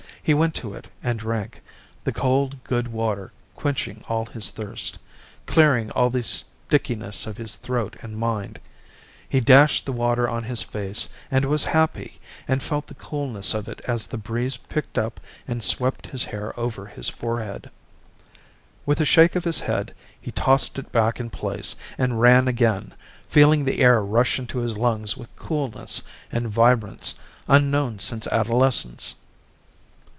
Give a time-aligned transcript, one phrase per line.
[0.23, 1.63] He went to it and drank,
[2.03, 4.99] the cold, good water quenching all his thirst,
[5.47, 8.59] clearing all the stickiness of his throat and mind.
[9.27, 13.67] He dashed the water on his face and was happy and felt the coolness of
[13.67, 17.71] it as the breeze picked up and swept his hair over his forehead.
[18.85, 19.91] With a shake of his head
[20.21, 22.93] he tossed it back in place and ran again,
[23.27, 27.15] feeling the air rush into his lungs with coolness and vibrance
[27.47, 29.15] unknown since adolescence.